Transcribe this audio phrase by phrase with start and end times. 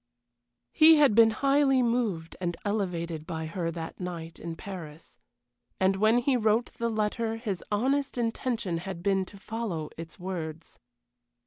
[0.71, 5.19] He had been highly moved and elevated by her that night in Paris.
[5.79, 10.79] And when he wrote the letter his honest intention had been to follow its words.